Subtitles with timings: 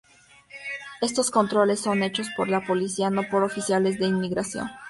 [1.03, 4.67] Estos controles son hechos por la policía, no por oficiales de inmigración.